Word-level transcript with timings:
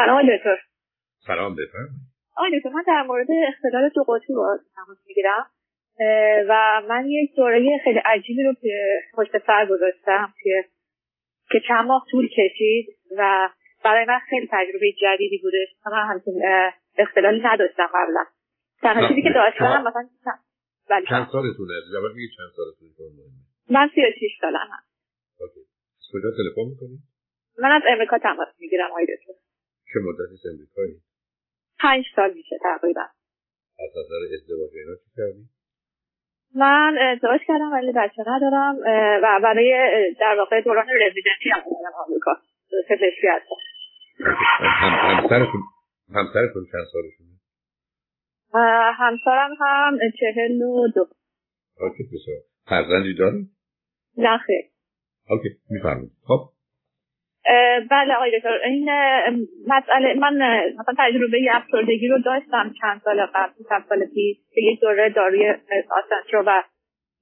سلام 0.00 0.22
دکتر. 0.36 0.58
سلام 1.26 1.52
بفرمایید. 1.54 2.00
آقای 2.36 2.58
دکتر 2.58 2.70
من 2.70 2.84
در 2.86 3.02
مورد 3.02 3.26
اختلال 3.48 3.88
دو 3.88 4.02
قطبی 4.02 4.34
با 4.34 4.58
تماس 4.74 4.98
می‌گیرم 5.06 5.46
و 6.48 6.82
من 6.88 7.06
یک 7.08 7.36
دوره 7.36 7.78
خیلی 7.84 7.98
عجیبی 7.98 8.42
رو 8.42 8.54
پشت 9.14 9.38
سر 9.46 9.66
گذاشتم 9.66 10.34
که 10.42 10.64
که 11.50 11.60
چند 11.68 11.86
ماه 11.86 12.06
طول 12.10 12.28
کشید 12.28 12.86
و 13.18 13.48
برای 13.84 14.04
من 14.04 14.18
خیلی 14.18 14.48
تجربه 14.52 14.92
جدیدی 15.02 15.38
بودش 15.42 15.68
من 15.86 16.06
همچین 16.08 16.42
اختلالی 16.98 17.40
نداشتم 17.44 17.86
قبلا. 17.94 18.24
تنها 18.82 19.08
چیزی 19.08 19.22
که 19.22 19.30
داشتم 19.34 19.84
مثلا 19.88 20.08
بله. 20.90 21.06
چند 21.08 21.26
سالتونه 21.32 21.74
جواب 21.92 22.12
میگه 22.14 22.28
چند 22.36 22.50
سالتونه 22.56 22.90
من 23.70 23.90
سی 23.94 24.00
و 24.00 24.10
شیش 24.18 24.32
سالم 24.40 24.68
هم 24.72 24.82
اوکی. 25.40 25.60
از 25.98 26.06
کجا 26.12 26.30
تلفن 26.30 26.70
می‌کنید؟ 26.70 27.00
من 27.58 27.70
از 27.70 27.82
امریکا 27.88 28.18
تماس 28.18 28.48
می‌گیرم 28.60 28.90
آقای 28.90 29.06
دکتر. 29.06 29.49
چه 29.92 30.00
مدتی 30.00 30.32
از 30.32 30.52
امریکایی 30.52 31.00
پنج 31.80 32.04
سال 32.16 32.34
میشه 32.34 32.56
تقریبا. 32.62 33.00
از 33.84 33.90
نظر 33.90 34.34
ازدواج 34.34 34.70
اینا 34.74 34.94
چی 35.04 35.10
کردی؟ 35.16 35.48
من 36.54 36.98
ازدواج 37.00 37.40
کردم 37.48 37.72
ولی 37.72 37.92
بچه 37.92 38.22
ندارم 38.26 38.76
و 39.22 39.40
برای 39.42 39.70
در 40.20 40.36
واقع 40.38 40.60
دوران 40.60 40.86
رزیدنتی 40.86 41.50
هم 41.52 41.60
بودم 41.64 41.92
آمریکا. 42.06 42.30
پزشکی 42.88 43.26
هستم. 43.26 43.56
همسرتون 45.06 45.62
همسرتون 46.14 46.66
چند 46.72 46.84
سالشونه؟ 46.92 47.30
همسرم 48.98 49.50
هم 49.60 49.98
چهل 50.20 50.62
و 50.62 50.88
دو. 50.94 51.06
OK 51.80 52.02
بسیار. 52.02 52.38
فرزندی 52.66 53.14
داری؟ 53.14 53.50
نه 54.16 54.38
خیلی 54.38 54.70
OK 55.28 55.48
میفرمید 55.70 56.10
خب. 56.26 56.52
بله 57.90 58.14
آقای 58.14 58.38
دکتر. 58.38 58.58
این 58.64 58.90
مسئله 59.66 60.14
من 60.14 60.34
مثلا 60.78 60.94
تجربه 60.98 61.48
افسردگی 61.50 62.08
رو 62.08 62.18
داشتم 62.18 62.72
چند 62.80 63.00
سال 63.04 63.26
قبل 63.26 63.52
چند 63.68 63.84
سال 63.88 64.06
پیش. 64.14 64.36
که 64.54 64.60
یک 64.60 64.80
دوره 64.80 65.08
داروی 65.08 65.54
آسنترا 65.90 66.42
و 66.46 66.62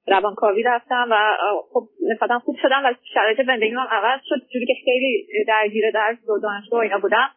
روانکاوی 0.07 0.63
رفتم 0.63 1.09
و 1.11 1.37
خب 1.73 1.83
نسبتا 2.11 2.39
خوب 2.39 2.57
شدم 2.63 2.83
و 2.85 2.95
شرایط 3.15 3.47
زندگی 3.47 3.71
هم 3.71 3.87
عوض 3.91 4.21
شد. 4.29 4.37
جوری 4.53 4.67
که 4.67 4.75
خیلی 4.85 5.27
درگیر 5.49 5.91
درس 5.91 6.29
و 6.29 6.39
دانشگاه 6.39 6.81
اینا 6.81 6.99
بودم. 6.99 7.31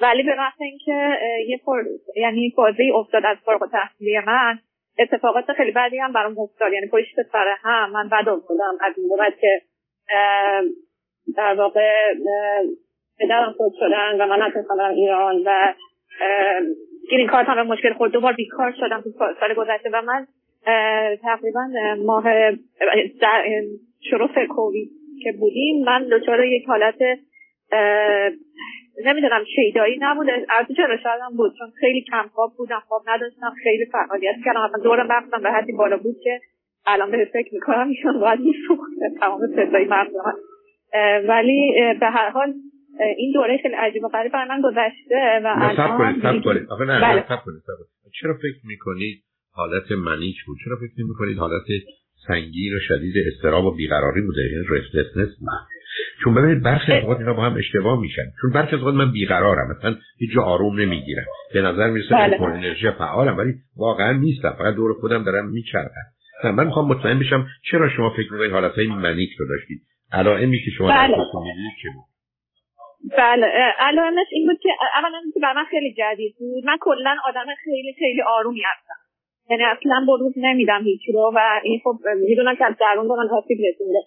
ولی 0.00 0.22
به 0.22 0.34
محض 0.34 0.60
اینکه 0.60 1.18
یه 1.48 1.60
پر 1.66 1.82
یعنی 2.16 2.54
بازی 2.56 2.90
افتاد 2.90 3.26
از 3.26 3.36
فارغ 3.44 3.62
التحصیلی 3.62 4.18
من. 4.18 4.58
اتفاقات 4.98 5.52
خیلی 5.52 5.70
بعدی 5.70 5.98
هم 5.98 6.12
برام 6.12 6.38
افتاد. 6.38 6.72
یعنی 6.72 6.86
پشت 6.92 7.14
سر 7.32 7.54
هم 7.62 7.90
من 7.90 8.08
بعد 8.08 8.28
افتادم 8.28 8.78
از 8.80 8.94
این 8.96 9.08
که 9.40 9.60
در 11.36 11.54
واقع 11.54 12.14
پدرم 13.18 13.52
خود 13.52 13.72
شدن 13.78 14.20
و 14.20 14.26
من 14.26 14.42
نتونستم 14.42 14.80
ایران 14.80 15.42
و 15.46 15.74
گرین 17.10 17.28
کارت 17.28 17.48
هم 17.48 17.66
مشکل 17.66 17.92
خورد. 17.92 18.12
دوبار 18.12 18.32
بیکار 18.32 18.74
شدم 18.80 19.00
تو 19.00 19.10
سال 19.40 19.54
گذشته 19.54 19.90
و 19.92 20.02
من 20.02 20.26
تقریبا 21.22 21.68
ماه 22.04 22.24
در 23.20 23.44
شروع 24.10 24.46
کووید 24.46 24.90
که 25.22 25.32
بودیم 25.32 25.84
من 25.84 26.08
دچار 26.12 26.44
یک 26.44 26.66
حالت 26.66 26.98
نمی‌دونم 29.04 29.44
شیدایی 29.54 29.98
نبود 30.00 30.26
از 30.30 30.66
چرا 30.76 30.96
شاید 30.96 31.36
بود 31.36 31.52
چون 31.58 31.70
خیلی 31.80 32.04
کم 32.10 32.28
خواب 32.34 32.52
بودم 32.56 32.82
خواب 32.88 33.02
نداشتم 33.06 33.52
خیلی 33.62 33.86
فعالیت 33.86 34.34
کردم. 34.44 34.60
اصلا 34.60 34.82
دور 34.82 35.02
مغزم 35.02 35.42
به 35.42 35.50
حدی 35.50 35.72
بالا 35.72 35.96
بود 35.96 36.16
که 36.24 36.40
الان 36.86 37.10
به 37.10 37.24
فکر 37.24 37.54
می‌کنم 37.54 37.88
ایشون 37.88 38.20
باید 38.20 38.40
میسوخت 38.40 38.90
تمام 39.20 39.40
صدای 39.46 39.84
مغزم 39.84 40.34
ولی 41.28 41.72
به 42.00 42.06
هر 42.06 42.30
حال 42.30 42.52
این 43.16 43.32
دوره 43.32 43.58
خیلی 43.62 43.74
عجیب 43.74 44.04
و 44.04 44.08
غریب 44.08 44.36
من 44.36 44.60
گذشته 44.64 45.40
و 45.44 45.46
الان 45.46 46.20
سب 46.20 46.44
کنید 46.44 46.66
آخه 46.70 46.84
نه 46.84 47.00
بله. 47.00 47.24
سب 47.28 47.44
کنید 47.44 47.62
چرا 48.20 48.34
فکر 48.34 48.66
می‌کنید 48.66 49.22
حالت 49.52 49.92
منیک 49.92 50.36
بود؟ 50.46 50.58
چرا 50.64 50.76
فکر 50.76 51.04
می‌کنید 51.08 51.38
حالت 51.38 51.62
سنگین 52.26 52.74
و 52.74 52.78
شدید 52.88 53.14
استراب 53.26 53.64
و 53.64 53.70
بیقراری 53.70 54.20
بوده؟ 54.20 54.40
این 54.42 54.64
رستلسنس 54.68 55.28
چون 56.24 56.34
ببینید 56.34 56.62
برخی 56.62 56.92
از 56.92 57.02
اوقات 57.02 57.18
اینا 57.18 57.34
با 57.34 57.42
هم 57.42 57.56
اشتباه 57.56 58.00
میشن. 58.00 58.22
چون 58.42 58.50
برخی 58.52 58.76
از 58.76 58.82
اوقات 58.82 58.94
من 58.94 59.12
بیقرارم. 59.12 59.76
مثلا 59.78 59.96
هیچ 60.18 60.30
جا 60.34 60.42
آروم 60.42 60.80
نمی‌گیرم. 60.80 61.24
به 61.54 61.62
نظر 61.62 61.90
می‌رسه 61.90 62.14
بله. 62.14 62.38
پر 62.38 62.50
انرژی 62.50 62.90
فعالم 62.90 63.38
ولی 63.38 63.54
واقعا 63.76 64.12
نیستم. 64.12 64.54
فقط 64.58 64.74
دور 64.74 64.92
خودم 65.00 65.24
دارم 65.24 65.48
میچرخم. 65.48 66.12
من 66.44 66.66
می‌خوام 66.66 66.88
مطمئن 66.88 67.18
بشم 67.18 67.46
چرا 67.70 67.88
شما 67.88 68.10
فکر 68.10 68.32
می‌کنید 68.32 68.52
حالت 68.52 68.72
های 68.72 68.86
منیک 68.86 69.30
رو 69.38 69.46
داشتید. 69.48 69.82
علائمی 70.12 70.58
که 70.64 70.70
شما 70.78 70.88
بله. 70.88 71.16
بود؟ 71.16 71.26
بله. 73.18 73.46
علائمش 73.78 74.26
این 74.32 74.48
بود 74.48 74.58
که 74.62 74.68
اولا 74.94 75.18
که 75.34 75.40
برای 75.42 75.56
من 75.56 75.64
خیلی 75.64 75.94
جدید 75.94 76.34
بود. 76.38 76.64
من 76.64 76.76
کلا 76.80 77.16
آدم 77.28 77.46
خیلی 77.64 77.94
خیلی 77.98 78.22
آرومی 78.22 78.60
هستم. 78.60 78.94
یعنی 79.50 79.62
اصلا 79.64 80.04
بروز 80.08 80.32
نمیدم 80.36 80.82
هیچ 80.84 81.00
رو 81.14 81.32
و 81.34 81.60
این 81.62 81.80
خب 81.84 81.98
می‌دونم 82.28 82.56
که 82.56 82.64
از 82.64 82.74
درون 82.80 83.08
به 83.08 83.14
من 83.14 83.28
آسیب 83.38 83.58
رسونده 83.68 83.98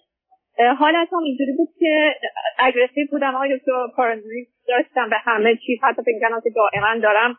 حالت 0.78 1.08
هم 1.12 1.18
اینجوری 1.18 1.52
بود 1.56 1.68
که 1.78 2.14
اگرسیو 2.58 3.06
بودم. 3.10 3.34
آقای 3.34 3.56
دکتر 3.56 3.72
پارانویک 3.96 4.48
داشتم 4.68 5.10
به 5.10 5.16
همه 5.18 5.56
چیز. 5.66 5.78
حتی 5.82 6.02
فکر 6.02 6.28
کنم 6.28 6.40
که 6.44 6.50
دائما 6.50 7.00
دارم 7.02 7.38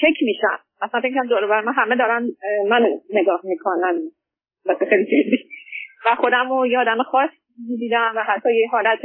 چک 0.00 0.22
میشم. 0.22 0.58
اصلا 0.82 1.00
فکر 1.00 1.14
کنم 1.14 1.26
دور 1.26 1.60
من 1.62 1.72
همه 1.76 1.96
دارن 1.96 2.28
من 2.68 2.86
نگاه 3.10 3.40
می‌کنن. 3.44 4.00
مثلا 4.66 4.88
خیلی 4.88 5.04
جدی. 5.04 5.48
و 6.06 6.14
خودم 6.14 6.48
رو 6.48 6.66
یادم 6.66 7.02
خاص 7.02 7.30
دیدم 7.78 8.12
و 8.16 8.22
حتی 8.22 8.54
یه 8.54 8.68
حالت 8.68 9.00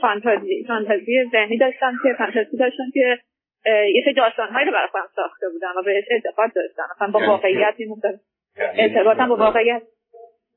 فانتازی 0.00 0.64
فانتازی 0.68 1.30
ذهنی 1.32 1.58
داشتم 1.58 1.92
که 2.02 2.14
فانتازی 2.18 2.56
داشتم 2.56 2.90
که 2.94 3.18
یه 3.66 4.02
سری 4.04 4.14
داستانهایی 4.14 4.66
رو 4.66 4.72
برای 4.72 4.88
خودم 4.92 5.08
ساخته 5.16 5.46
بودم 5.52 5.72
و 5.76 5.82
بهش 5.82 6.04
اعتقاد 6.10 6.52
داشتم. 6.54 6.82
مثلا 6.96 7.10
با 7.12 7.20
یعنی 7.20 7.30
واقعیت 7.30 7.74
میموندم 7.78 8.20
ارتباطم 8.56 9.28
با 9.28 9.36
واقعیت. 9.36 9.82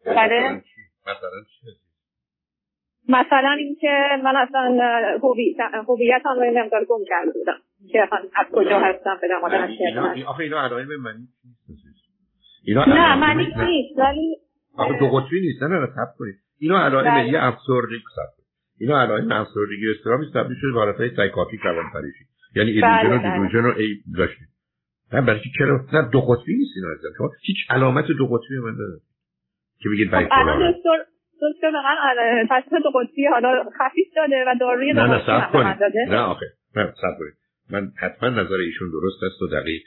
بله. 0.05 0.61
مثلا 3.09 3.51
اینکه 3.51 4.09
من 4.23 4.35
اصلا 4.35 4.77
هویت 5.87 6.21
هم 6.25 6.35
رو 6.39 6.51
نمدار 6.51 6.85
گم 6.85 7.05
کرده 7.07 7.31
بودم 7.31 7.59
که 7.91 8.07
از 8.35 8.45
کجا 8.51 8.79
هستم 8.79 9.19
به 9.21 9.27
آدم 9.43 9.69
آخه 10.27 10.43
اینا 10.43 10.65
علائم 10.65 10.87
منی 10.87 11.27
نه 12.87 13.15
منی 13.15 13.45
نیست 13.45 13.99
ولی 13.99 14.37
آخه 14.77 14.99
دو 14.99 15.07
قطبی 15.07 15.41
نیست 15.41 15.63
نه 15.63 15.79
نه 15.79 15.87
کنید. 16.17 16.35
اینا 16.59 16.85
علائم 16.85 17.11
بله. 17.11 17.29
یه 17.29 17.43
افسردگی 17.43 18.03
سب 18.15 18.43
اینا 18.79 19.01
علائم 19.01 19.31
افسردگی 19.31 19.91
استرامی 19.97 20.25
تبدیل 20.33 20.57
شده 20.61 20.71
به 20.71 20.79
حالتهای 20.79 21.15
سایکاتیک 21.15 21.59
روان 21.63 21.85
پریشی 21.93 22.25
یعنی 22.55 22.69
ایلوژن 22.69 23.13
و 23.13 23.19
بله، 23.19 23.33
دیلوژن 23.33 23.61
بله. 23.61 23.73
و 23.73 23.77
ای 23.77 23.95
داشتید 24.17 24.47
نه 25.13 25.21
برای 25.21 25.39
چرا؟ 25.57 25.85
نه 25.93 26.09
دو 26.11 26.21
قطبی 26.21 26.55
نیست 26.57 26.71
اینا 26.75 26.89
عزیزم 26.91 27.09
شما 27.17 27.31
هیچ 27.41 27.57
علامت 27.69 28.05
دو 28.05 28.27
قطبی 28.27 28.57
من 28.57 28.77
داره 28.77 28.99
که 29.79 29.89
بگید 29.89 30.09
خب 30.09 30.27
الان 30.31 30.71
دکتر 30.71 30.97
دکتر 31.41 31.71
به 31.71 31.81
من 31.81 32.47
تشخیص 32.49 32.73
دو 32.83 32.89
قطبی 32.89 33.25
حالا 33.25 33.63
خفیف 33.79 34.07
داده 34.15 34.45
و 34.47 34.55
داروی 34.59 34.93
نه 34.93 35.07
نه 35.07 35.25
صبر 35.25 35.51
کنید. 35.51 35.77
نه 36.09 36.17
آخه. 36.17 36.45
نه 36.75 36.93
صبر 37.01 37.17
کنید. 37.19 37.33
من 37.71 37.91
حتما 37.97 38.29
نظر 38.29 38.55
ایشون 38.55 38.89
درست 38.91 39.23
است 39.23 39.41
و 39.41 39.47
دقیق. 39.47 39.81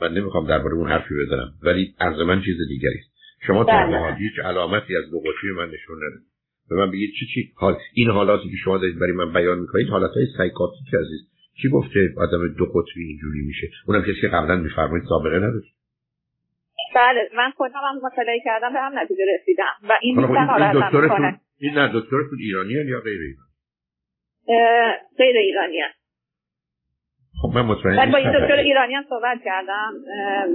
من 0.00 0.12
نمی‌خوام 0.14 0.46
درباره 0.46 0.74
اون 0.74 0.90
حرفی 0.90 1.14
بزنم. 1.26 1.52
ولی 1.62 1.94
عرض 2.00 2.18
من 2.20 2.42
چیز 2.42 2.56
دیگری 2.68 2.98
است. 2.98 3.11
شما 3.46 3.64
تا 3.64 4.14
هیچ 4.14 4.38
علامتی 4.44 4.96
از 4.96 5.10
دو 5.10 5.20
قطبی 5.20 5.52
من 5.56 5.68
نشون 5.74 5.96
ندید. 5.96 6.26
به 6.68 6.76
من 6.76 6.90
بگید 6.90 7.10
چی 7.18 7.26
چی؟ 7.34 7.52
حال 7.56 7.76
این 7.94 8.10
حالاتی 8.10 8.50
که 8.50 8.56
شما 8.64 8.78
دارید 8.78 8.98
برای 8.98 9.12
من 9.12 9.32
بیان 9.32 9.58
می‌کنید 9.58 9.88
حالت 9.88 10.10
های 10.16 10.26
سایکاتیک 10.36 10.94
عزیز. 10.94 11.20
کی 11.62 11.68
گفته 11.68 12.14
آدم 12.16 12.48
دو 12.58 12.64
قطبی 12.64 13.02
اینجوری 13.04 13.40
میشه؟ 13.46 13.70
اونم 13.86 14.02
کسی 14.02 14.20
که 14.20 14.28
قبلا 14.28 14.56
میفرمایید 14.56 15.04
سابقه 15.08 15.36
نداشت. 15.36 15.74
بله 16.94 17.28
من 17.36 17.50
خودم 17.50 17.80
هم 17.88 18.06
مطالعه 18.06 18.40
کردم 18.44 18.72
به 18.72 18.80
هم 18.80 18.98
نتیجه 18.98 19.24
رسیدم. 19.34 19.72
و 19.88 19.92
این 20.02 20.18
حالت 20.18 20.76
دکترتون 20.76 21.38
این 21.58 21.74
نه 21.74 21.90
دکترتون 21.94 22.38
ایرانی 22.38 22.72
یا 22.72 23.00
غیر 23.00 23.20
ایرانی؟ 23.20 23.52
غیر 25.18 25.36
ایرانی 25.36 25.78
خب 27.42 27.48
من 27.54 27.62
مطمئن 27.62 28.12
با 28.12 28.18
این 28.18 28.30
دکتر 28.30 28.56
ایرانی 28.56 28.94
هم 28.94 29.04
صحبت 29.08 29.38
کردم 29.44 29.92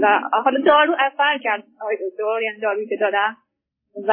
و 0.01 0.19
حالا 0.43 0.61
دارو 0.65 0.95
اثر 0.99 1.37
کرد. 1.43 1.63
آقای 1.81 1.95
دکتر 1.95 2.41
یعنی 2.43 2.59
دارویی 2.59 2.87
که 2.87 2.97
دادم. 3.01 3.37
و 4.07 4.11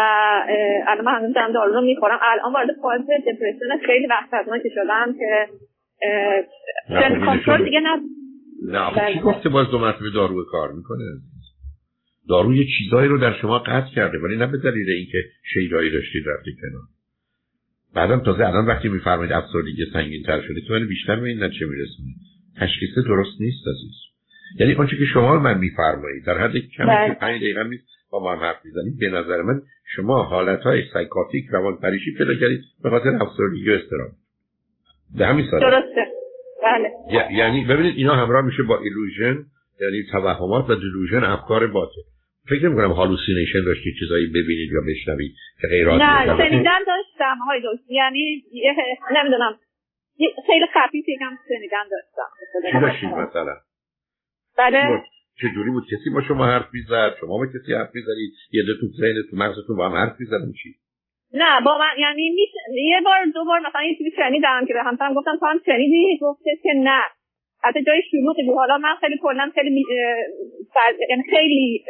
الان 0.87 1.05
من 1.05 1.15
هنوز 1.15 1.35
دارم 1.35 1.53
دارو 1.53 1.73
رو 1.73 1.81
می‌خورم. 1.81 2.19
الان 2.23 2.53
وارد 2.53 2.69
فاز 2.83 3.01
دپرسیون 3.01 3.79
خیلی 3.87 4.07
وحشتناکی 4.07 4.71
شدم 4.75 5.15
که 5.19 5.49
self 6.89 7.19
خب 7.19 7.27
کنترل 7.27 7.65
دیگه 7.65 7.81
نه 7.81 8.01
نه 8.69 8.91
خب 8.91 9.13
چی 9.13 9.21
گفته 9.21 9.49
باز 9.49 9.71
دو 9.71 9.79
مرتبه 9.79 10.11
دارو 10.15 10.45
کار 10.51 10.73
می‌کنه؟ 10.73 11.05
دارو 12.29 12.55
یه 12.55 12.65
چیزایی 12.79 13.09
رو 13.09 13.19
در 13.19 13.33
شما 13.33 13.59
قطع 13.59 13.95
کرده 13.95 14.19
ولی 14.19 14.37
نه 14.37 14.47
به 14.47 14.59
دلیل 14.59 14.91
اینکه 14.91 15.19
شیدایی 15.53 15.91
داشتید 15.91 16.25
رفتی 16.27 16.57
کنار. 16.61 16.83
بعدم 17.95 18.25
تازه 18.25 18.47
الان 18.47 18.67
وقتی 18.67 18.89
میفرمایید 18.89 19.33
افسردگی 19.33 19.85
سنگین 19.93 20.23
تر 20.23 20.41
شده 20.41 20.61
تو 20.69 20.75
من 20.75 20.87
بیشتر 20.87 21.17
به 21.17 21.29
این 21.29 21.45
نتیجه 21.45 21.67
میرسونید 21.67 22.34
تشخیص 22.61 22.99
درست 23.07 23.41
نیست 23.41 23.69
عزیز. 23.69 23.95
یعنی 24.61 24.75
آنچه 24.75 24.97
که 24.97 25.05
شما 25.05 25.39
من 25.39 25.59
میفرمایید 25.59 26.25
در 26.27 26.39
حد 26.39 26.53
کمی 26.53 27.09
که 27.09 27.17
5 27.21 27.41
دقیقه 27.41 27.65
نیست 27.65 27.85
با 28.11 28.21
ما 28.21 28.33
هم 28.33 28.39
حرف 28.39 28.65
می‌زنید 28.65 28.99
به 28.99 29.09
نظر 29.09 29.43
من 29.43 29.61
شما 29.97 30.23
حالتهای 30.23 30.83
psychotic 30.93 31.45
روان 31.53 31.77
پریشی 31.77 32.15
پیدا 32.19 32.35
کردید 32.35 32.61
به 32.83 32.91
خاطر 32.91 33.09
افسردگی 33.09 33.71
و 33.71 33.73
استرام 33.73 34.11
به 35.19 35.27
همین 35.27 35.47
سال 35.51 35.61
درسته. 35.61 36.07
بله. 36.63 36.91
یعنی 37.33 37.65
ببینید 37.65 37.95
اینا 37.97 38.15
همراه 38.15 38.45
میشه 38.45 38.63
با 38.63 38.79
illusion 38.79 39.45
یعنی 39.81 40.03
توهمات 40.13 40.71
و 40.71 40.75
delusion 40.75 41.25
افکار 41.25 41.67
باطل. 41.67 42.01
فکر 42.49 42.69
نمی 42.69 42.77
کنم 42.77 42.93
hallucination 42.93 43.65
داشتی 43.65 43.95
چیزایی 43.99 44.27
ببینید 44.27 44.73
یا 44.73 44.81
بشنوید 44.89 45.35
که 45.61 45.69
غیرات 45.69 46.01
نه 46.01 46.27
شنیدن 46.27 46.79
داشتم 46.87 47.37
های 47.49 47.61
دوست. 47.61 47.91
یعنی 47.91 48.43
نمی‌دونم. 49.17 49.59
خیلی 50.47 50.67
خفیف 50.75 51.09
یکم 51.09 51.39
شنیدن 51.49 51.85
داشتم. 51.91 52.31
چی 52.73 52.81
داشتید 52.81 53.09
مثلا؟ 53.09 53.57
بله. 54.57 55.03
چه 55.41 55.49
جوری 55.55 55.71
بود؟ 55.71 55.85
کسی 55.85 56.11
با 56.15 56.21
شما 56.29 56.47
حرف 56.47 56.67
می‌زد؟ 56.73 57.15
شما 57.21 57.39
با 57.39 57.47
کسی 57.47 57.75
حرف 57.75 57.91
می‌زدید 57.95 58.33
یه 58.53 58.63
دو 58.67 58.73
تو 58.81 58.87
ذهن 59.01 59.15
تو 59.31 59.37
مغزتون 59.37 59.77
با 59.77 59.89
هم 59.89 59.97
حرف 59.97 60.21
می‌زدن 60.21 60.53
چی؟ 60.63 60.75
نه 61.33 61.61
با 61.65 61.79
من 61.79 61.95
یعنی 61.99 62.31
میش... 62.31 62.49
یه 62.75 63.01
بار 63.05 63.25
دو 63.35 63.45
بار 63.45 63.61
مثلا 63.69 63.83
یه 63.83 63.95
چیزی 63.99 64.11
شنیدم 64.17 64.65
که 64.69 64.75
به 64.75 64.83
همسرم 64.83 65.15
گفتم 65.15 65.37
تو 65.41 65.47
هم 65.47 65.61
شنیدی؟ 65.67 66.19
گفته 66.23 66.51
که 66.63 66.73
نه. 66.75 67.03
حتی 67.63 67.85
جای 67.85 68.03
شروعی 68.11 68.47
بود. 68.47 68.57
حالا 68.57 68.79
من 68.79 68.95
خیلی 69.01 69.19
کلا 69.23 69.51
خیلی 69.55 69.71
می... 69.71 69.85
یعنی 71.11 71.23
خیلی 71.31 71.85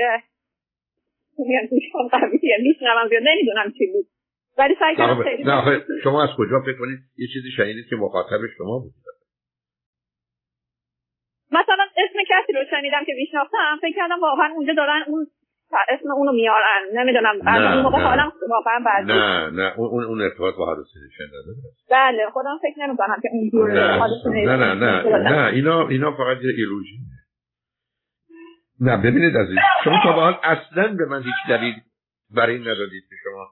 میشنوم 2.62 3.08
زیاد. 3.08 3.22
نمی‌دونم 3.22 3.72
چی 3.78 3.86
بود. 3.86 4.06
ولی 4.58 4.74
سعی 4.80 4.96
کردم 4.96 5.22
خیلی 5.22 5.44
نه 5.44 5.84
شما 6.04 6.22
از 6.22 6.30
کجا 6.38 6.60
فکر 6.60 6.78
کنید؟ 6.78 6.98
یه 7.16 7.26
چیزی 7.32 7.50
شنیدید 7.56 7.86
که 7.90 7.96
مخاطب 7.96 8.46
شما 8.58 8.78
بود. 8.78 8.92
مثلا 11.50 11.84
اسم 11.96 12.18
کسی 12.28 12.52
رو 12.52 12.64
شنیدم 12.70 13.04
که 13.06 13.12
میشناختم 13.16 13.78
فکر 13.80 13.96
کردم 13.96 14.20
واقعا 14.20 14.50
اونجا 14.54 14.74
دارن 14.74 15.04
اون 15.06 15.26
اسم 15.88 16.10
اونو 16.10 16.32
میارن. 16.32 16.80
نمی‌دونم 16.92 17.34
اون 17.46 17.82
موقع 17.82 17.98
حالم 17.98 18.32
واقعا 18.50 18.80
بعد 18.86 19.04
نه 19.04 19.50
نه 19.50 19.74
اون 19.76 20.04
اون 20.04 20.20
ارتباط 20.20 20.54
با 20.54 20.66
هالوسینیشن 20.66 21.24
نداره 21.24 21.56
بله 21.90 22.30
خودم 22.30 22.58
فکر 22.62 22.86
نمی‌کنم 22.86 23.20
که 23.22 23.28
اون 23.32 23.70
نه 23.70 24.56
نه 24.56 24.74
نه 24.74 25.18
نه 25.30 25.46
اینا 25.52 25.88
اینا 25.88 26.12
فقط 26.12 26.36
یه 26.42 26.50
ایلوژینه 26.56 27.14
نه 28.80 28.96
ببینید 28.96 29.36
عزیز 29.36 29.58
شما 29.84 30.00
تا 30.04 30.12
به 30.12 30.20
حال 30.20 30.36
اصلا 30.42 30.94
به 30.98 31.06
من 31.06 31.22
هیچ 31.22 31.34
دلیل 31.48 31.74
برای 32.30 32.54
این 32.54 32.62
ندادید 32.62 33.02
که 33.10 33.16
شما 33.24 33.46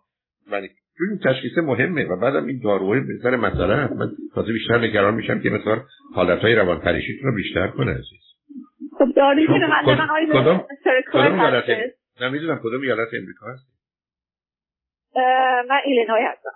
من 0.50 0.69
چون 0.99 1.06
این 1.11 1.19
تشخیص 1.25 1.59
مهمه 1.59 2.05
و 2.05 2.17
بعدم 2.17 2.47
این 2.47 2.61
داروهای 2.65 3.00
بهتر 3.00 3.37
مسئله 3.37 3.94
من 3.94 4.11
تازه 4.35 4.53
بیشتر 4.53 4.79
نگران 4.79 5.15
میشم 5.15 5.41
که 5.41 5.50
مثلا 5.50 5.83
حالتهای 6.15 6.55
روان 6.55 6.81
پریشیتون 6.81 7.31
رو 7.31 7.37
بیشتر 7.37 7.69
کنه 7.69 7.91
عزیز. 7.91 8.23
خب 8.99 9.12
داروی 9.17 9.47
که 9.47 9.53
من 9.53 9.83
کدوم 10.33 10.67
کدوم 11.12 11.41
ایالت 11.41 11.65
نمی‌دونم 12.21 12.59
کدوم 12.59 12.81
ایالت 12.81 13.09
امریکا 13.15 13.47
هست. 13.47 13.73
من 15.69 15.81
ایلینوی 15.85 16.23
هستم. 16.33 16.50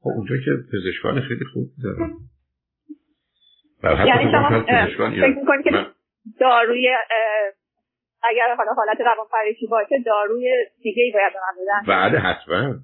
خب 0.00 0.10
اونجا 0.16 0.36
که 0.44 0.50
پزشکان 0.72 1.20
خیلی 1.20 1.44
خوب 1.52 1.68
دارن. 1.84 2.10
یعنی 4.06 4.30
شما 4.96 5.10
فکر 5.10 5.38
می‌کنید 5.40 5.64
که 5.64 5.86
داروی 6.40 6.88
اگر 8.22 8.54
حالا 8.56 8.72
حالت 8.72 9.00
روان 9.00 9.26
پریشی 9.32 9.66
باشه 9.66 10.02
داروی 10.06 10.48
دیگه 10.82 11.02
ای 11.02 11.12
باید 11.12 11.32
من 11.34 11.54
بدن؟ 11.62 12.08
بله 12.08 12.18
حتما. 12.18 12.74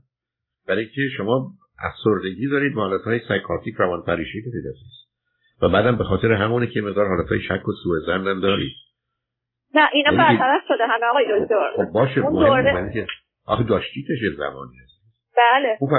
برای 0.68 0.86
که 0.86 1.08
شما 1.16 1.50
افسردگی 1.84 2.48
دارید 2.48 2.76
و 2.76 2.80
حالتهای 2.80 3.20
سایکاتیک 3.28 3.74
روان 3.74 4.02
پریشی 4.06 4.42
دارید 4.42 4.64
و 5.62 5.68
بعدم 5.68 5.96
به 5.96 6.04
خاطر 6.04 6.32
همونه 6.32 6.66
که 6.66 6.80
مقدار 6.80 7.08
حالتهای 7.08 7.40
شک 7.40 7.68
و 7.68 7.72
سوء 7.82 7.98
زن 8.06 8.40
دارید. 8.40 8.72
نه 9.74 9.88
اینا 9.92 10.10
برطرف 10.10 10.62
شده 10.68 10.86
همه 10.86 11.06
آقای 11.06 11.24
دکتر. 11.24 11.72
خب 11.76 11.92
باشه 11.92 12.20
مهم 12.20 13.06
آخه 13.46 13.64
داشتیتش 13.64 14.18
زمانی 14.36 14.76
هست. 14.84 14.98
بله. 15.36 15.76
خوب 15.78 15.90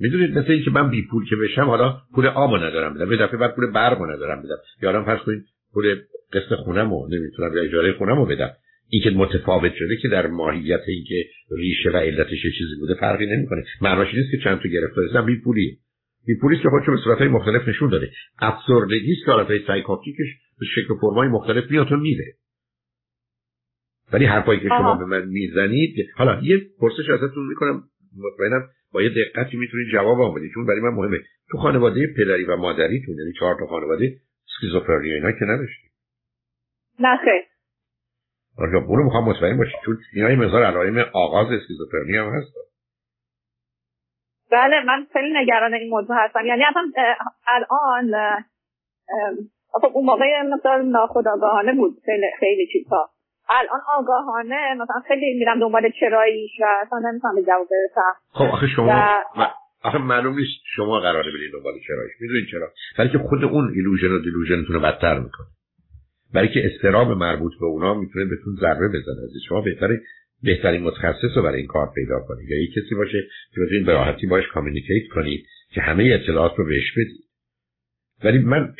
می‌دونید 0.00 0.38
مثل 0.38 0.52
این 0.52 0.64
که 0.64 0.70
من 0.70 0.90
بی 0.90 1.06
پول 1.10 1.28
که 1.30 1.36
بشم 1.36 1.64
حالا 1.64 1.96
پول 2.14 2.26
آبو 2.26 2.56
ندارم 2.56 2.94
بدم. 2.94 3.08
به 3.08 3.16
دفعه 3.16 3.36
بعد 3.36 3.54
پول 3.54 3.72
برقو 3.72 4.06
ندارم 4.06 4.42
بدم. 4.42 4.56
یا 4.82 4.88
الان 4.88 5.04
فرض 5.04 5.20
کنید 5.20 5.44
پول 5.74 6.00
قسط 6.32 6.54
خونمو 6.54 7.08
نمی‌تونم 7.08 7.56
یا 7.56 7.62
اجاره 7.62 7.92
خونمو 7.92 8.26
بدم. 8.26 8.50
این 8.88 9.02
که 9.02 9.10
متفاوت 9.10 9.72
شده 9.74 9.96
که 10.02 10.08
در 10.08 10.26
ماهیت 10.26 10.80
این 10.86 11.04
که 11.08 11.24
ریشه 11.50 11.90
و 11.90 11.96
علتش 11.96 12.44
یه 12.44 12.50
چیزی 12.58 12.76
بوده 12.80 12.94
فرقی 12.94 13.26
نمی‌کنه. 13.26 13.64
معناش 13.80 14.14
نیست 14.14 14.30
که 14.30 14.38
چند 14.44 14.58
تا 14.58 14.68
گرفتار 14.68 15.04
هستم 15.04 15.26
بی 15.26 15.40
پولی 15.40 15.78
بی 16.26 16.34
پولیس 16.40 16.62
که 16.62 16.68
خودشو 16.68 16.90
به 16.90 16.98
صورتهای 17.04 17.28
مختلف 17.28 17.68
نشون 17.68 17.90
داده. 17.90 18.10
افسردگی 18.38 19.12
است 19.12 19.24
که 19.24 19.30
حالتهای 19.30 19.60
سایکوتیکش 19.66 20.26
به 20.60 20.66
شکل 20.66 20.94
و 20.94 20.98
فرمای 21.00 21.28
مختلف 21.28 21.70
میاد 21.70 21.92
و 21.92 21.96
میره. 21.96 22.24
ولی 24.12 24.24
حرفایی 24.24 24.60
که 24.60 24.68
شما 24.68 24.96
به 24.96 25.04
من 25.04 25.28
می‌زنید 25.28 25.94
حالا 26.14 26.40
یه 26.42 26.56
پرسش 26.80 27.10
ازتون 27.10 27.48
می‌کنم. 27.48 27.82
مطمئنم 28.16 28.68
با 28.92 29.02
یه 29.02 29.08
دقتی 29.08 29.56
می‌تونید 29.56 29.92
جواب 29.92 30.38
بدید 30.38 30.50
چون 30.54 30.66
برای 30.66 30.80
من 30.80 30.94
مهمه. 30.94 31.18
تو 31.50 31.58
خانواده 31.58 32.06
پدری 32.16 32.44
و 32.44 32.56
مادریتون 32.56 33.18
یعنی 33.18 33.32
چهار 33.38 33.56
تا 33.58 33.66
خانواده 33.66 34.16
اسکیزوفرنی 34.48 35.12
اینا 35.12 35.32
که 35.32 35.44
نداشتید 35.44 35.90
نه 37.00 37.16
خیر. 37.16 37.53
اونو 38.58 39.02
می‌خوام 39.02 39.28
مطمئن 39.28 39.56
باشید 39.56 39.80
چون 39.84 39.98
اینا 40.14 40.30
یه 40.30 40.36
مقدار 40.36 40.64
علائم 40.64 41.10
آغاز 41.12 41.46
اسکیزوفرنی 41.52 42.16
هم 42.16 42.28
هست. 42.28 42.54
بله 44.52 44.84
من 44.86 45.06
خیلی 45.12 45.32
نگران 45.36 45.74
این 45.74 45.90
موضوع 45.90 46.16
هستم. 46.18 46.46
یعنی 46.46 46.62
اصلا 46.64 46.82
الان 47.46 48.44
خب 49.72 49.90
اون 49.94 50.06
موقع 50.06 50.42
مقدار 50.42 50.82
ناخداگاهانه 50.82 51.72
بود 51.74 51.96
خیلی 52.04 52.26
خیلی 52.40 52.66
چیزها. 52.72 53.10
الان 53.48 53.80
آگاهانه 53.96 54.74
مثلا 54.74 55.00
خیلی 55.08 55.38
میرم 55.38 55.60
دنبال 55.60 55.90
چراییش 56.00 56.50
و 56.60 56.64
اصلا 56.86 56.98
نمی‌تونم 56.98 57.42
جواب 57.46 57.68
برسم. 57.70 58.14
خب 58.32 58.44
آخه 58.44 58.66
شما 58.66 58.86
و... 59.36 59.46
آخه 59.82 59.98
معلوم 59.98 60.38
نیست 60.38 60.62
شما 60.76 61.00
قراره 61.00 61.32
برید 61.32 61.52
دنبال 61.52 61.72
چراییش. 61.88 62.12
می‌دونید 62.20 62.44
چرا؟ 62.50 62.68
برای 62.98 63.10
که 63.10 63.18
خود 63.18 63.44
اون 63.44 63.72
ایلوژن 63.74 64.12
و 64.12 64.18
دیلوژنتون 64.18 64.74
رو 64.74 64.80
بدتر 64.80 65.18
می‌کنه. 65.18 65.46
برای 66.34 66.48
که 66.48 66.60
استراب 66.64 67.08
مربوط 67.08 67.52
به 67.60 67.66
اونا 67.66 67.94
می‌تونه 67.94 68.24
بهتون 68.24 68.56
ضربه 68.60 68.88
بزنه 68.88 69.22
از 69.24 69.30
شما 69.48 69.60
بهتره 69.60 70.00
بهترین 70.42 70.82
متخصص 70.82 71.36
رو 71.36 71.42
برای 71.42 71.58
این 71.58 71.66
کار 71.66 71.92
پیدا 71.94 72.20
کنید. 72.28 72.50
یا 72.50 72.62
یک 72.62 72.70
کسی 72.70 72.94
باشه 72.94 73.22
که 73.54 73.60
بتونید 73.60 73.86
به 73.86 73.92
راحتی 73.92 74.26
باش 74.26 74.44
communicate 74.52 75.08
کنید 75.14 75.46
که 75.74 75.80
همه 75.80 76.04
اطلاعات 76.04 76.52
رو 76.56 76.64
بهش 76.64 76.92
بدید. 76.92 77.24
ولی 78.24 78.38
من 78.38 78.74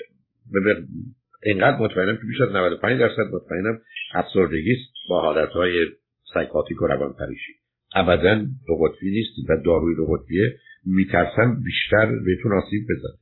اینقدر 1.42 1.76
مطمئنم 1.78 2.16
که 2.16 2.22
بیش 2.28 2.40
از 2.40 2.48
95 2.48 3.00
درصد 3.00 3.34
مطمئنم 3.34 3.80
افسردگی 4.14 4.72
است 4.72 5.08
با 5.08 5.20
حالتهای 5.20 5.86
psychotic 6.34 6.82
و 6.82 6.86
روان 6.86 7.14
پریشی 7.18 7.52
ابدا 7.94 8.34
دو 8.66 8.76
قطبی 8.76 9.10
نیست 9.10 9.50
و 9.50 9.62
داروی 9.64 9.96
دو 9.96 10.06
قطبیه. 10.06 10.58
میترسم 10.86 11.62
بیشتر 11.64 12.06
بهتون 12.06 12.52
آسیب 12.52 12.82
بزنه. 12.84 13.18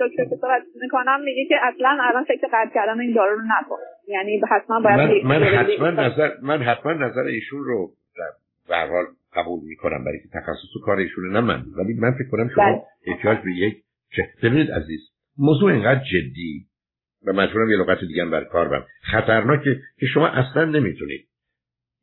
دکتر 0.00 0.24
که 0.24 0.36
صحبت 0.40 0.62
می‌کنم 0.82 1.20
میگه 1.24 1.44
که 1.48 1.54
اصلا 1.62 1.98
الان 2.02 2.24
فکر 2.24 2.46
قطع 2.52 2.74
کردن 2.74 3.00
این 3.00 3.14
دارو 3.14 3.36
رو 3.36 3.42
نکن. 3.42 3.76
یعنی 4.08 4.40
حتما 4.50 4.80
باید 4.80 5.24
من, 5.24 5.38
من 5.38 5.42
حتما 5.42 5.90
نظر 5.90 6.30
من 6.42 6.62
حتما 6.62 6.92
نظر 6.92 7.22
ایشون 7.22 7.64
رو 7.64 7.92
در 8.68 8.86
حال 8.86 9.04
قبول 9.32 9.60
می‌کنم 9.68 10.04
برای 10.04 10.18
که 10.18 10.28
تخصص 10.32 10.76
و 10.76 10.80
کار 10.84 10.96
ایشونه 10.96 11.32
نه 11.32 11.40
من 11.40 11.62
ولی 11.78 11.94
من 11.94 12.12
فکر 12.12 12.28
کنم 12.30 12.48
شما 12.54 12.64
بله. 12.64 12.82
احتیاج 13.06 13.38
به 13.38 13.50
یک 13.52 13.76
ببینید 14.42 14.70
عزیز 14.70 15.00
موضوع 15.38 15.72
اینقدر 15.72 16.00
جدی 16.12 16.66
و 17.26 17.32
مجبورم 17.32 17.70
یه 17.70 17.76
لغت 17.76 18.00
دیگه 18.00 18.24
بر 18.24 18.44
کار 18.44 18.68
برم. 18.68 18.86
خطرناکه 19.02 19.80
که 19.98 20.06
شما 20.06 20.28
اصلا 20.28 20.64
نمی‌تونید 20.64 21.26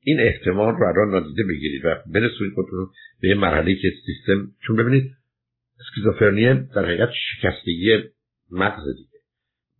این 0.03 0.19
احتمال 0.19 0.75
رو 0.75 0.87
الان 0.87 1.09
نادیده 1.11 1.43
بگیرید 1.43 1.85
و 1.85 1.95
برسونید 2.13 2.53
خودتون 2.55 2.87
به 3.21 3.27
یه 3.27 3.35
مرحله 3.35 3.75
که 3.75 3.87
سیستم 4.05 4.51
چون 4.67 4.75
ببینید 4.75 5.11
اسکیزوفرنی 5.79 6.67
در 6.75 6.85
حقیقت 6.85 7.09
شکستگی 7.11 7.97
مغز 8.51 8.83
دیگه. 8.97 9.19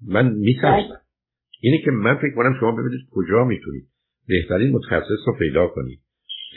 من 0.08 0.34
میترسم. 0.34 1.02
اینه 1.62 1.78
که 1.86 1.92
من 1.92 2.16
فکر 2.16 2.36
کنم 2.36 2.58
شما 2.60 2.72
ببینید 2.72 3.08
کجا 3.12 3.44
می‌تونید 3.44 3.88
بهترین 4.28 4.72
متخصص 4.72 5.28
رو 5.28 5.38
پیدا 5.40 5.68
کنید. 5.68 6.00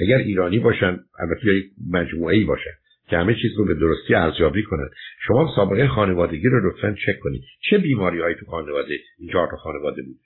اگر 0.00 0.16
ایرانی 0.16 0.58
باشن 0.58 0.98
البته 1.18 1.46
یک 1.46 1.64
مجموعه 1.90 2.36
ای 2.36 2.44
باشن 2.44 2.70
که 3.10 3.16
همه 3.16 3.34
چیز 3.34 3.50
رو 3.58 3.64
به 3.64 3.74
درستی 3.74 4.14
ارزیابی 4.14 4.62
کنند 4.62 4.90
شما 5.26 5.52
سابقه 5.56 5.88
خانوادگی 5.88 6.48
رو 6.48 6.70
لطفا 6.70 6.94
چک 7.06 7.20
کنید. 7.22 7.42
چه 7.70 7.78
بیماری 7.78 8.20
هایی 8.20 8.36
تو 8.36 8.46
خانواده 8.46 8.94
این 9.18 9.28
چهار 9.32 9.48
خانواده 9.48 10.02
بود؟ 10.02 10.18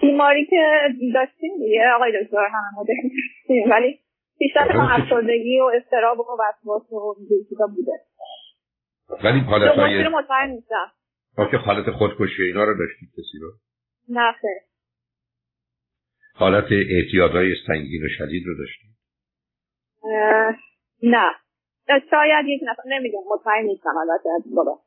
بیماری 0.00 0.46
که 0.46 0.56
داشتیم 1.14 1.50
دیگه 1.58 1.80
آقای 1.96 2.12
دکتر 2.22 2.36
همه 2.36 3.66
ولی 3.70 3.98
بیشتر 4.44 4.76
افسردگی 4.76 5.60
و 5.60 5.70
استراب 5.74 6.20
و 6.20 6.22
وسواس 6.22 6.92
و 6.92 7.14
چیزا 7.48 7.66
بوده. 7.66 7.92
ولی 9.24 9.40
حالت 9.40 9.78
های 9.78 10.08
مطمئن 10.08 10.50
نیستم. 10.50 10.92
که 11.50 11.56
حالت 11.56 11.90
خودکشی 11.90 12.42
اینا 12.42 12.64
رو 12.64 12.78
داشتید 12.78 13.08
کسی 13.12 13.38
رو؟ 13.40 13.52
نه 14.08 14.32
خیر. 14.32 14.60
حالت 16.34 16.64
اعتیادهای 16.72 17.54
سنگین 17.66 18.04
و 18.04 18.08
شدید 18.18 18.46
رو 18.46 18.54
داشتید؟ 18.58 18.90
نه. 21.02 21.30
شاید 22.10 22.46
یک 22.48 22.60
نفر 22.64 22.82
نمی‌دونم 22.86 23.24
مطمئن 23.30 23.64
نیستم 23.64 23.94
البته. 24.00 24.54
بابا. 24.56 24.80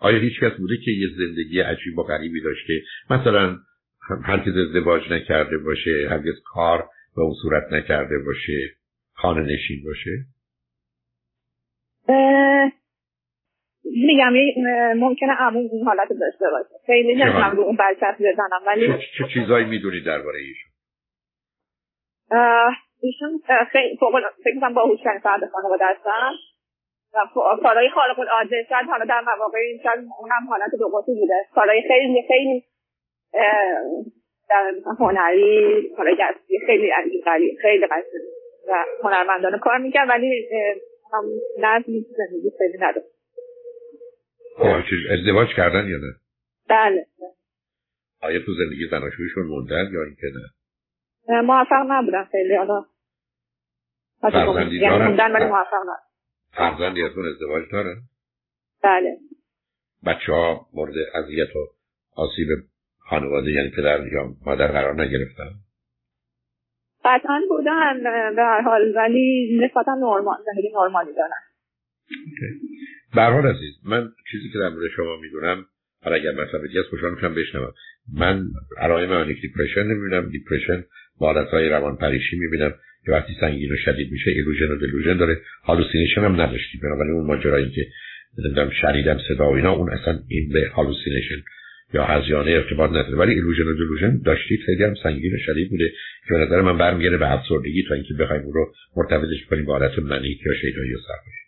آیا 0.00 0.18
هیچ 0.18 0.40
کس 0.40 0.52
بوده 0.58 0.74
که 0.84 0.90
یه 0.90 1.08
زندگی 1.18 1.60
عجیب 1.60 1.98
و 1.98 2.02
غریبی 2.02 2.42
داشته؟ 2.42 2.72
مثلا 3.10 3.56
هرگز 4.24 4.56
ازدواج 4.56 5.12
نکرده 5.12 5.58
باشه 5.58 6.08
هرگز 6.10 6.34
کار 6.44 6.88
به 7.16 7.22
اون 7.22 7.34
صورت 7.42 7.72
نکرده 7.72 8.18
باشه 8.18 8.76
خانه 9.12 9.40
نشین 9.40 9.84
باشه؟ 9.84 10.10
میگم 13.84 14.32
ممکنه 14.96 15.32
عموم 15.32 15.68
این 15.72 15.84
حالت 15.84 16.08
داشته 16.08 16.44
باشه. 16.50 16.74
خیلی 16.86 17.14
نمی‌دونم 17.14 17.56
رو 17.56 17.62
اون 17.62 17.76
برچسب 17.76 18.18
بزنم 18.18 18.60
ولی 18.66 18.98
چه 19.18 19.24
چیزایی 19.34 19.64
می‌دونید 19.64 20.04
درباره 20.04 20.38
ایشون؟ 20.38 20.72
ایشون 23.02 23.42
خیلی 23.72 23.98
فکر 24.44 24.60
کنم 24.60 24.74
باهوشترین 24.74 25.20
فرد 25.20 25.50
خانواده 25.52 25.84
هستن. 25.86 26.32
و 27.14 27.18
کارهای 27.62 27.90
خارق 27.90 28.18
العاده 28.18 28.66
شاید 28.68 28.86
حالا 28.86 29.04
در 29.04 29.20
مواقع 29.20 29.58
شاید 29.82 29.98
اونم 30.18 30.48
حالت 30.48 30.70
دو 30.78 30.88
بوده. 31.06 31.34
کارهای 31.54 31.82
خیلی 31.88 32.22
خیلی 32.28 32.64
در 34.50 34.72
هنری 34.98 35.90
کارهای 35.96 36.16
دستی 36.20 36.58
خیلی 36.66 36.90
غریب 37.24 37.54
خیلی 37.62 37.86
قشنگ 37.86 38.22
و 38.68 38.84
هنرمندانه 39.02 39.58
کار 39.58 39.78
می‌کرد 39.78 40.08
ولی 40.08 40.48
هم 41.12 41.24
نظمی 41.58 42.06
زندگی 42.16 42.50
خیلی 42.58 42.78
نداشت 42.80 43.16
ازدواج 45.10 45.48
کردن 45.56 45.88
یا 45.88 45.96
نه؟ 45.96 46.14
بله 46.68 47.06
آیا 48.22 48.38
تو 48.46 48.52
زندگی 48.54 48.88
زناشویشون 48.90 49.46
موندن 49.46 49.90
یا 49.92 50.02
اینکه 50.02 50.26
نه؟ 50.34 51.40
موفق 51.40 51.86
نبودن 51.88 52.24
خیلی 52.24 52.56
حالا 52.56 52.84
فرزندی 54.22 54.80
دارن؟ 54.80 55.16
ولی 55.16 55.44
موفق 55.44 55.74
نبودن 55.74 56.06
فرزندی 56.52 57.02
ازتون 57.02 57.28
ازدواج 57.28 57.64
دارن؟ 57.72 57.96
بله 58.82 59.16
بچه 60.06 60.32
ها 60.32 60.66
مورد 60.74 60.94
اذیت 61.14 61.56
و 61.56 61.66
آسیب 62.16 62.48
خانواده 63.08 63.50
یعنی 63.50 63.70
پدر 63.76 64.06
یا 64.12 64.34
مادر 64.46 64.66
قرار 64.66 65.02
نگرفتن؟ 65.02 65.50
قطعا 67.04 67.40
بودن 67.48 68.02
به 68.36 68.42
هر 68.42 68.60
حال 68.60 68.92
ولی 68.96 69.58
نسبتا 69.62 69.94
نرمال 69.94 70.38
زندگی 70.46 70.68
نرمالی 70.74 71.10
دارن. 71.16 71.42
به 73.14 73.22
حال 73.22 73.46
عزیز 73.46 73.74
من 73.84 74.08
چیزی 74.30 74.48
که 74.52 74.58
در 74.58 74.68
مورد 74.68 74.90
شما 74.96 75.16
می‌دونم 75.16 75.66
حالا 76.02 76.16
اگر 76.16 76.32
مثلا 76.32 76.60
دیگه 76.66 76.80
از 76.80 76.86
خوشحال 76.90 77.14
میشم 77.14 77.34
بشنوم. 77.34 77.72
من 78.14 78.44
علائم 78.78 79.08
manic 79.08 79.40
depression 79.40 79.82
نمی‌بینم 79.82 80.28
depression 80.28 80.84
با 81.18 81.32
حالتهای 81.32 81.68
روان 81.68 81.96
پریشی 81.96 82.36
می‌بینم. 82.36 82.74
که 83.06 83.12
وقتی 83.12 83.32
سنگین 83.40 83.72
و 83.72 83.76
شدید 83.84 84.12
میشه 84.12 84.30
illusion 84.30 84.72
و 84.72 84.76
delusion 84.76 85.16
داره. 85.16 85.40
hallucination 85.64 86.20
هم 86.20 86.40
نداشتی 86.40 86.78
بنابراین 86.82 87.12
اون 87.12 87.26
ماجرایی 87.26 87.70
که 87.70 87.86
نمی‌دونم 88.38 88.70
شنیدم 88.70 89.18
صدا 89.28 89.50
و 89.50 89.54
اینا 89.54 89.72
اون 89.72 89.90
اصلا 89.90 90.18
این 90.28 90.52
به 90.52 90.70
hallucination 90.74 91.42
یا 91.94 92.04
هذیانه 92.04 92.50
ارتباط 92.50 92.90
نداره. 92.90 93.16
ولی 93.16 93.34
illusion 93.34 93.62
و 93.62 93.74
delusion 93.74 94.20
داشتید 94.24 94.60
خیلی 94.66 94.84
هم 94.84 94.94
سنگین 95.02 95.34
و 95.34 95.38
شدید 95.46 95.70
بوده 95.70 95.88
که 96.28 96.34
به 96.34 96.38
نظر 96.38 96.60
من 96.60 96.78
برمیگرده 96.78 97.16
به 97.18 97.32
افسردگی 97.32 97.84
تا 97.88 97.94
اینکه 97.94 98.14
بخوایم 98.20 98.42
اون 98.42 98.52
رو 98.54 98.72
مرتبطش 98.96 99.46
کنیم 99.50 99.64
با 99.64 99.72
حالت 99.72 99.98
manic 99.98 100.38
یا 100.46 100.52
شیدایی 100.60 100.94
و 100.94 100.98
سرخوشی. 101.08 101.46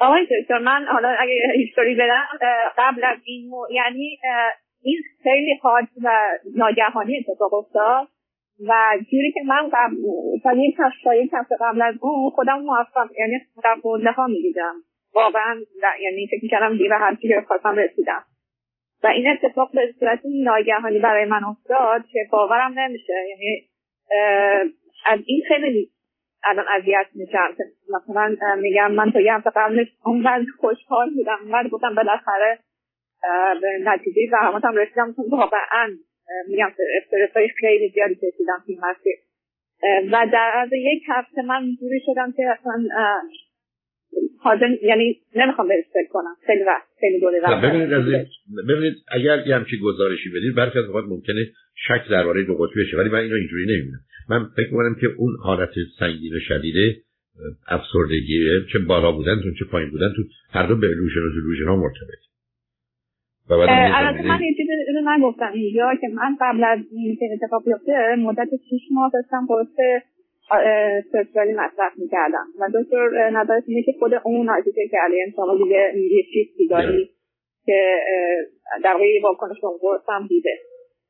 آقای 0.00 0.26
دکتر 0.42 0.58
من 0.58 0.84
حالا 0.92 1.08
اگه 1.08 1.34
history 1.56 1.94
بدم 1.94 2.24
قبل 2.78 3.04
از 3.04 3.18
این 3.24 3.48
مو... 3.48 3.66
یعنی 3.70 4.18
این 4.82 5.02
خیلی 5.22 5.54
حاد 5.62 5.84
و 6.04 6.08
ناگهانی 6.56 7.18
اتفاق 7.18 7.54
افتاد 7.54 8.08
و 8.68 8.98
جوری 9.10 9.32
که 9.32 9.40
من 9.46 9.70
قبل 9.72 9.96
تا 10.42 10.52
یک 10.52 10.74
هفته 10.78 11.24
یک 11.24 11.30
هفته 11.32 11.56
قبل 11.60 11.82
از 11.82 11.94
اون 12.00 12.30
خودم 12.30 12.58
موفق 12.58 13.08
یعنی 13.18 13.38
در 13.64 13.76
قله 13.82 14.10
ها 14.10 14.26
می‌دیدم. 14.26 14.74
واقعا 15.14 15.60
یعنی 16.02 16.26
فکر 16.26 16.40
می‌کردم 16.42 16.78
دیگه 16.78 16.94
هر 16.94 17.14
چی 17.14 17.28
که 17.28 17.44
خواستم 17.48 17.76
رسیدم. 17.76 18.22
و 19.02 19.06
این 19.06 19.26
اتفاق 19.28 19.72
به 19.72 19.94
صورت 20.00 20.20
ناگهانی 20.24 20.98
برای 20.98 21.24
من 21.24 21.44
افتاد 21.44 22.06
که 22.12 22.18
باورم 22.30 22.78
نمیشه. 22.78 23.12
یعنی 23.28 23.68
از 25.06 25.20
این 25.26 25.42
خیلی 25.48 25.90
الان 26.44 26.66
اذیت 26.68 27.06
میشم. 27.14 27.56
مثلا 27.88 28.36
میگم 28.56 28.92
من 28.92 29.12
تا 29.12 29.20
یه 29.20 29.34
هفته 29.34 29.50
قبلش 29.56 29.86
اونقدر 30.04 30.44
خوشحال 30.60 31.10
بودم. 31.14 31.38
اونقدر 31.42 31.68
گفتم 31.68 31.94
بالاخره 31.94 32.58
به 33.60 33.78
نتیجه 33.84 34.20
زحماتم 34.30 34.74
رسیدم. 34.74 35.14
چون 35.16 35.24
واقعا 35.30 35.90
میگم 36.48 36.72
استرس 36.96 37.36
های 37.36 37.48
خیلی 37.48 37.88
زیادی 37.88 38.14
کشیدم 38.14 38.62
توی 38.66 38.78
مسیر. 38.82 39.16
و 40.12 40.26
در 40.32 40.52
از 40.54 40.68
یک 40.72 41.02
هفته 41.08 41.42
من 41.42 41.62
جوری 41.80 42.00
شدم 42.06 42.32
که 42.32 42.42
اصلا 42.50 42.88
حاضر 44.38 44.68
یعنی 44.82 45.16
نمی‌خوام 45.36 45.68
بهش 45.68 45.84
فکر 45.92 46.08
کنم. 46.10 46.36
خیلی 46.46 46.64
وقت 46.64 46.86
خیلی 47.00 47.20
دوره 47.20 47.40
وقت. 47.40 47.64
ببینید 47.64 47.90
ببینید 48.68 48.94
اگر 49.08 49.46
یه 49.46 49.56
همچین 49.56 49.78
گزارشی 49.82 50.28
بدید 50.30 50.54
برخی 50.54 50.78
از 50.78 50.84
اوقات 50.84 51.04
ممکنه 51.04 51.46
شک 51.88 52.10
درباره 52.10 52.44
دو 52.44 52.54
قطبی 52.54 52.80
بشه 52.80 52.96
ولی 52.96 53.08
من 53.08 53.18
اینو 53.18 53.34
اینجوری 53.34 53.64
نمی‌بینم. 53.64 54.00
من 54.28 54.44
فکر 54.56 54.70
می‌کنم 54.70 54.94
که 55.00 55.06
اون 55.06 55.36
حالت 55.42 55.70
سنگین 55.98 56.34
و 56.34 56.40
شدیده 56.40 56.96
افسردگی 57.68 58.48
چه 58.72 58.78
بالا 58.78 59.12
بودن 59.12 59.36
چه 59.58 59.64
پایین 59.64 59.90
بودن 59.90 60.12
تو 60.16 60.22
هر 60.50 60.66
دو 60.66 60.76
به 60.76 60.86
الوژن 60.86 61.20
و 61.20 61.30
دلوژن 61.30 61.64
ها 61.64 61.76
مرتبط 61.76 62.20
البته 63.50 64.22
من 64.22 64.40
یه 64.42 64.54
چیزی 64.56 64.72
نگفتم 65.06 65.52
اینجا 65.54 65.90
که 66.00 66.08
من 66.08 66.36
قبل 66.40 66.64
از 66.64 66.78
این 66.92 67.18
اتفاق 67.42 67.64
بیفته 67.64 67.92
مدت 68.18 68.48
6 68.70 68.80
ماه 68.90 69.10
داشتم 69.14 69.46
قرص 69.48 70.02
سرچالی 71.12 71.52
مصرف 71.52 71.92
می‌کردم. 71.96 72.46
و 72.60 72.68
دکتر 72.74 73.30
نظرش 73.30 73.62
اینه 73.66 73.82
که 73.82 73.92
خود 73.98 74.14
اون 74.24 74.50
نتیجه 74.50 74.88
کرده 74.92 75.16
یعنی 75.16 75.32
شما 75.36 75.64
دیگه 75.64 75.92
یه 75.94 76.22
چیزی 76.32 76.68
داری 76.68 77.10
که 77.64 78.00
در 78.84 78.92
واقع 78.92 79.04
واکنش 79.22 79.64
اون 79.64 79.78
قرص 79.80 80.08
هم 80.08 80.26
دیده. 80.26 80.58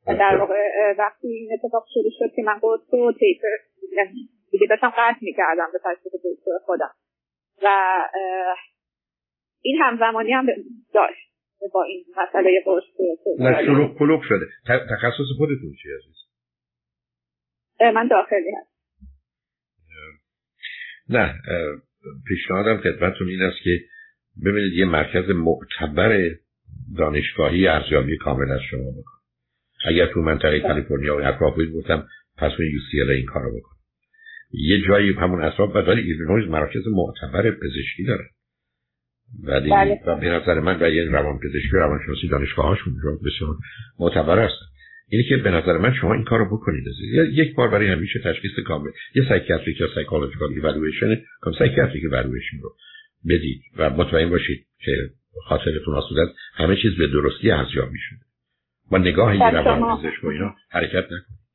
در 0.06 0.36
واقع 0.36 0.94
وقتی 0.98 1.28
این 1.28 1.52
اتفاق 1.52 1.84
شروع 1.94 2.10
شد 2.18 2.34
که 2.36 2.42
من 2.42 2.58
قرص 2.58 2.94
و 2.94 3.12
تیپر 3.12 3.48
دیگه 4.50 4.66
داشتم 4.66 4.92
قطع 4.96 5.18
می‌کردم 5.20 5.68
به 5.72 5.78
تصدیق 5.84 6.12
دکتر 6.12 6.58
خودم. 6.64 6.90
و 7.62 7.68
این 9.62 9.76
همزمانی 9.80 10.32
هم 10.32 10.46
داشت 10.94 11.32
با 11.74 11.82
این 11.82 12.04
مسئله 12.16 12.62
قرص 12.64 12.84
نه 13.38 13.64
شروع 13.64 13.98
کلوب 13.98 14.20
شده. 14.22 14.46
تخصص 14.66 15.28
خودتون 15.38 15.72
چی 15.82 15.88
عزیز 15.88 16.16
من 17.94 18.08
داخلی 18.08 18.50
هست 18.60 18.75
نه 21.08 21.34
پیشنهادم 22.26 22.76
خدمتتون 22.76 23.28
این 23.28 23.42
است 23.42 23.56
که 23.62 23.80
ببینید 24.44 24.72
یه 24.72 24.84
مرکز 24.84 25.30
معتبر 25.30 26.30
دانشگاهی 26.96 27.66
ارزیابی 27.66 28.16
کامل 28.16 28.50
از 28.50 28.60
شما 28.70 28.90
بکن 28.90 29.16
اگر 29.84 30.06
تو 30.06 30.20
منطقه 30.20 30.60
کالیفرنیا 30.60 31.16
و 31.16 31.24
اطراف 31.24 31.54
بودم 31.54 32.08
پس 32.36 32.52
اون 32.58 32.68
یو 32.68 32.80
سی 32.90 33.12
این 33.12 33.26
کارو 33.26 33.56
بکن 33.56 33.76
یه 34.52 34.88
جایی 34.88 35.12
همون 35.12 35.44
اطراف 35.44 35.76
ولی 35.76 36.00
ایلینویز 36.02 36.48
مراکز 36.48 36.82
معتبر 36.86 37.50
پزشکی 37.50 38.04
داره. 38.06 38.24
ولی 39.42 39.70
بله. 39.70 40.00
و 40.06 40.16
به 40.16 40.28
نظر 40.28 40.60
من 40.60 40.82
و 40.82 40.90
یه 40.90 41.04
روان 41.04 41.38
پزشکی 41.38 41.76
و 41.76 41.78
روانشناسی 41.78 42.28
دانشگاه 42.28 42.66
هاشون 42.66 42.94
بسیار 43.26 43.56
معتبر 43.98 44.44
هستن. 44.44 44.66
اینی 45.08 45.24
که 45.28 45.36
به 45.36 45.50
نظر 45.50 45.78
من 45.78 45.94
شما 45.94 46.14
این 46.14 46.24
کارو 46.24 46.56
بکنید. 46.56 46.84
یک 47.32 47.54
بار 47.54 47.68
برای 47.68 47.88
همیشه 47.88 48.20
تشخیص 48.24 48.52
کامل. 48.66 48.90
یه 49.14 49.28
psychiatric 49.28 49.80
یا 49.80 49.86
psychological 49.94 50.48
evaluation 50.48 51.16
کام 51.40 51.54
psychiatric 51.58 52.04
evaluation 52.04 52.56
رو 52.62 52.70
بدید 53.28 53.62
و 53.76 53.90
مطمئن 53.90 54.30
باشید 54.30 54.66
که 54.84 54.92
خاطرتون 55.44 55.94
آسوده 55.94 56.20
است 56.20 56.32
همه 56.54 56.76
چیز 56.82 56.98
به 56.98 57.06
درستی 57.06 57.50
ارزیابی 57.50 57.92
میشه 57.92 58.16
با 58.90 58.98
نگاه 58.98 59.28
این 59.28 59.40
روان 59.40 59.98
پزشک 59.98 60.24
و 60.24 60.26
اینا 60.26 60.54
حرکت 60.70 61.04
نکنید 61.04 61.46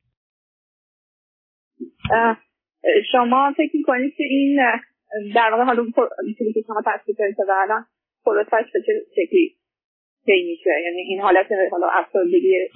شما 3.12 3.54
فکر 3.56 3.76
می‌کنید 3.76 4.14
که 4.16 4.24
این 4.24 4.60
در 5.34 5.50
واقع 5.50 5.64
حالا 5.64 5.84
چیزی 6.38 6.52
که 6.52 6.62
شما 6.66 6.82
تصویر 6.86 7.16
دارید 7.18 7.36
و 7.48 7.52
الان 7.62 7.84
پروسش 8.24 8.70
به 8.72 8.80
چه 8.86 8.92
شکلی 9.10 9.56
طی 10.26 10.42
میشه؟ 10.50 10.70
یعنی 10.84 11.00
این 11.00 11.20
حالت 11.20 11.46
حالا 11.70 11.86
افسردگی 11.92 12.68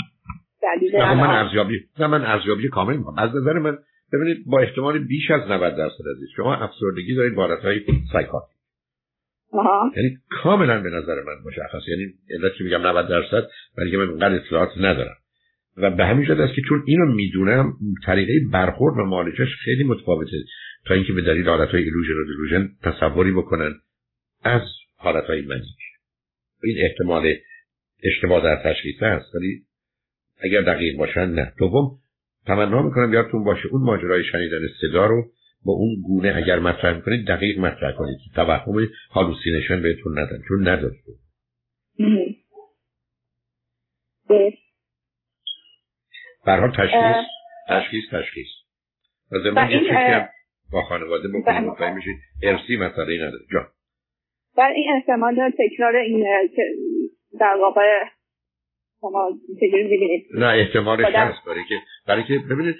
نه 0.98 1.14
من 1.14 1.30
ارزیابی 1.30 1.80
نه 1.98 2.06
من 2.06 2.24
ارزیابی 2.24 2.68
کامل 2.68 2.96
می‌کنم. 2.96 3.18
از 3.18 3.30
نظر 3.30 3.52
من 3.52 3.78
ببینید 4.12 4.46
با 4.46 4.60
احتمال 4.60 4.98
بیش 4.98 5.30
از 5.30 5.50
90 5.50 5.76
درصد 5.76 6.04
عزیز 6.16 6.28
شما 6.36 6.54
افسردگی 6.54 7.14
دارید 7.14 7.34
با 7.34 7.46
های 7.46 7.80
سایکاتیک 8.12 8.56
یعنی 9.96 10.16
کاملا 10.42 10.80
به 10.80 10.90
نظر 10.90 11.14
من 11.14 11.34
مشخص. 11.44 11.88
یعنی 11.88 12.12
علت 12.30 12.52
که 12.58 12.64
میگم 12.64 12.86
90 12.86 13.08
درصد 13.08 13.48
ولی 13.78 13.90
که 13.90 13.96
من 13.96 14.08
اونقدر 14.08 14.34
اطلاعات 14.34 14.70
ندارم. 14.78 15.16
و 15.76 15.90
به 15.90 16.06
همین 16.06 16.26
جهت 16.26 16.38
است 16.38 16.54
که 16.54 16.62
چون 16.68 16.82
اینو 16.86 17.14
می‌دونم 17.14 17.72
طریقه 18.06 18.32
برخورد 18.52 18.98
و 18.98 19.04
معالجش 19.04 19.48
خیلی 19.64 19.84
متفاوته. 19.84 20.36
تا 20.86 20.94
اینکه 20.94 21.12
به 21.12 21.22
دلیل 21.22 21.48
های 21.48 21.82
ایلوژن 21.82 22.12
و 22.12 22.24
دلوژن 22.24 22.68
تصوری 22.82 23.32
بکنن 23.32 23.74
از 24.44 24.62
های 25.28 25.42
منیک 25.42 25.78
این 26.62 26.76
احتمال 26.78 27.34
اشتباه 28.02 28.44
در 28.44 28.56
تشخیص 28.64 29.02
هست 29.02 29.34
ولی 29.34 29.62
اگر 30.42 30.62
دقیق 30.62 30.98
باشن 30.98 31.26
نه. 31.26 31.52
دوم 31.58 31.98
تمنا 32.46 32.82
می‌کنم 32.82 33.12
یادتون 33.12 33.44
باشه 33.44 33.68
اون 33.72 33.82
ماجرای 33.82 34.24
شنیدن 34.24 34.58
صدا 34.80 35.06
رو 35.06 35.24
با 35.64 35.72
اون 35.72 36.02
گونه 36.06 36.34
اگر 36.36 36.58
مطرح 36.58 37.00
کنید 37.00 37.26
دقیق 37.26 37.58
مطرح 37.58 37.92
کنید. 37.92 38.18
که 38.24 38.30
توهم 38.34 38.88
هالوسینشن 39.10 39.82
بهتون 39.82 40.18
ندن 40.18 40.38
چون 40.48 40.68
نداشته 40.68 41.12
برحال 46.46 46.70
تشخیص. 46.70 47.26
تشخیص 47.68 48.04
تشخیص. 48.12 48.48
و 49.32 49.38
زمان 49.38 49.70
یه 49.70 49.78
چیزی 49.78 50.26
با 50.72 50.82
خانواده 50.82 51.28
بکنید 51.28 51.48
مطمئن 51.48 51.94
میشید 51.94 52.16
ارسی 52.42 52.76
مسئله 52.76 53.16
نداره. 53.16 53.44
جان. 53.52 53.66
در 54.56 54.72
این 54.76 54.92
احتمال 54.96 55.50
تکرار 55.58 55.96
این 55.96 56.26
در 57.40 57.56
واقع 57.60 58.04
شما 59.06 59.38
می‌بینید؟ 59.60 60.26
نه 60.34 60.46
احتمالش 60.46 61.06
هست 61.14 61.46
برای 61.46 61.64
که 61.68 61.74
برای 62.06 62.24
که 62.24 62.38
ببینید 62.38 62.76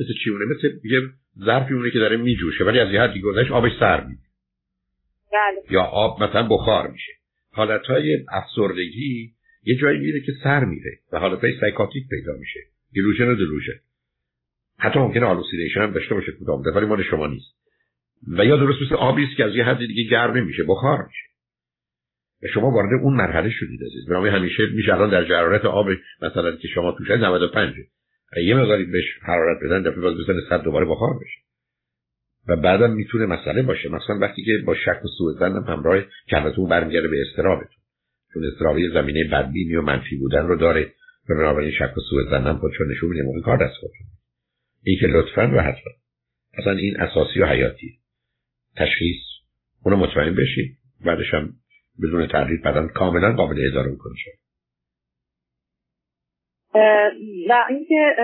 مثل 0.00 0.12
چی 0.24 0.30
اونه؟ 0.30 0.44
مثل 0.44 0.68
یه 0.84 1.00
ظرفی 1.44 1.74
اونه 1.74 1.90
که 1.90 1.98
داره 1.98 2.16
میجوشه 2.16 2.64
ولی 2.64 2.80
از 2.80 2.92
یه 2.92 3.00
حدی 3.00 3.20
گذشت 3.20 3.50
آبش 3.50 3.72
سر 3.80 4.00
بله. 4.00 5.62
یا 5.70 5.82
آب 5.82 6.22
مثلا 6.22 6.48
بخار 6.48 6.90
میشه. 6.90 7.12
حالتهای 7.52 8.24
افسردگی 8.32 9.30
یه 9.64 9.76
جایی 9.76 9.98
میره 9.98 10.20
که 10.20 10.32
سر 10.42 10.64
میره 10.64 10.98
و 11.12 11.18
حالتهای 11.18 11.52
psychotic 11.60 12.08
پیدا 12.08 12.32
میشه. 12.38 12.60
delusion 12.92 13.28
و 13.28 13.34
delusion 13.34 13.80
حتی 14.78 14.98
ممکنه 14.98 15.26
hallucination 15.26 15.80
هم 15.80 15.92
داشته 15.92 16.14
باشه 16.14 16.32
کدام 16.40 16.62
ولی 16.74 16.86
مال 16.86 17.02
شما 17.02 17.26
نیست. 17.26 17.54
و 18.28 18.44
یا 18.44 18.56
درست 18.56 18.82
مثل 18.82 18.94
آبی 18.94 19.24
است 19.24 19.36
که 19.36 19.44
از 19.44 19.54
یه 19.54 19.64
حد 19.64 19.78
دیگه 19.78 20.10
گرم 20.10 20.36
نمیشه 20.36 20.62
بخار 20.68 20.98
میشه. 21.06 21.33
شما 22.48 22.70
وارد 22.70 23.02
اون 23.02 23.14
مرحله 23.14 23.50
شدید 23.50 23.80
عزیز. 23.82 24.08
برای 24.08 24.30
همیشه 24.30 24.62
میشه 24.74 24.94
الان 24.94 25.10
در 25.10 25.24
حرارت 25.24 25.64
آب 25.64 25.86
مثلا 26.22 26.56
که 26.56 26.68
شما 26.68 26.92
توش 26.92 27.10
95 27.10 27.74
یه 28.36 28.54
مقداری 28.54 28.84
بهش 28.84 29.04
حرارت 29.22 29.58
بدن 29.64 29.82
دفعه 29.82 30.00
باز 30.00 30.14
بزنه 30.18 30.40
صد 30.48 30.62
دوباره 30.62 30.86
بخار 30.86 31.14
بشه. 31.20 31.40
و 32.48 32.56
بعدم 32.56 32.92
می‌تونه 32.92 33.26
مسئله 33.26 33.62
باشه. 33.62 33.88
مثلا 33.88 34.18
وقتی 34.18 34.44
که 34.44 34.52
با 34.66 34.74
شک 34.74 35.04
و 35.04 35.08
سوء 35.18 35.32
ظن 35.32 35.64
همراه 35.68 36.02
کلتون 36.30 36.68
برمیگرده 36.68 37.08
به 37.08 37.20
استرابتون 37.20 37.82
چون 38.34 38.44
استرابی 38.52 38.90
زمینه 38.94 39.24
بدبینی 39.24 39.74
و 39.74 39.82
منفی 39.82 40.16
بودن 40.16 40.46
رو 40.46 40.56
داره 40.56 40.92
و 41.28 41.34
بنابراین 41.34 41.70
شک 41.70 41.96
و 41.96 42.00
سوء 42.10 42.30
زن 42.30 42.44
هم 42.44 42.58
خودشون 42.58 42.90
نشون 42.90 43.10
میده 43.10 43.22
موقع 43.22 43.40
کار 43.40 43.56
دست 43.56 43.74
خودتون. 43.74 44.06
این 44.82 44.98
که 45.00 45.06
لطفا 45.06 45.56
و 45.56 45.60
حتما. 45.60 45.92
اصلا 46.54 46.72
این 46.72 47.00
اساسی 47.00 47.40
و 47.40 47.46
حیاتی. 47.46 47.98
تشخیص. 48.76 49.22
اونو 49.84 49.96
مطمئن 49.96 50.34
بشید 50.34 50.76
بعدش 51.04 51.34
هم 51.34 51.54
بدون 52.02 52.26
تردید 52.26 52.62
بدن 52.62 52.88
کاملا 52.88 53.32
قابل 53.32 53.56
اداره 53.70 53.90
می‌کنه 53.90 54.14
شد. 54.16 54.30
و 57.50 57.64
اینکه 57.68 58.16